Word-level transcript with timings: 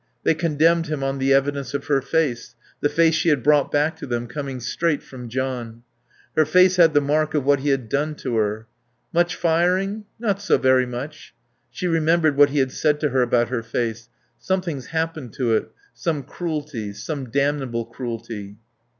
They 0.23 0.33
condemned 0.33 0.87
him 0.87 1.03
on 1.03 1.19
the 1.19 1.31
evidence 1.31 1.75
of 1.75 1.85
her 1.85 2.01
face, 2.01 2.55
the 2.79 2.89
face 2.89 3.13
she 3.13 3.29
had 3.29 3.43
brought 3.43 3.71
back 3.71 3.95
to 3.97 4.07
them, 4.07 4.25
coming 4.25 4.59
straight 4.59 5.03
from 5.03 5.29
John. 5.29 5.83
Her 6.35 6.43
face 6.43 6.77
had 6.77 6.95
the 6.95 7.01
mark 7.01 7.35
of 7.35 7.43
what 7.43 7.59
he 7.59 7.69
had 7.69 7.87
done 7.87 8.15
to 8.15 8.35
her.... 8.37 8.65
"Much 9.13 9.35
firing? 9.35 10.05
Not 10.17 10.41
so 10.41 10.57
very 10.57 10.87
much."... 10.87 11.35
She 11.69 11.85
remembered 11.85 12.35
what 12.35 12.49
he 12.49 12.57
had 12.57 12.71
said 12.71 12.99
to 13.01 13.09
her 13.09 13.21
about 13.21 13.49
her 13.49 13.61
face. 13.61 14.09
"Something's 14.39 14.87
happened 14.87 15.33
to 15.33 15.53
it. 15.53 15.69
Some 15.93 16.23
cruelty. 16.23 16.93
Some 16.93 17.29
damnable 17.29 17.85
cruelty...." 17.85 18.55